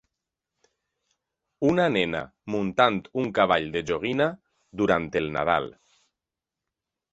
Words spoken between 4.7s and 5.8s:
durant el Nadal.